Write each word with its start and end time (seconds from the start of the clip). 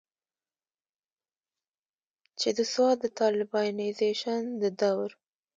چې 2.39 2.49
د 2.57 2.59
سوات 2.73 2.97
د 3.01 3.05
طالبانائزيشن 3.19 4.41
د 4.61 4.63
دور 4.81 5.09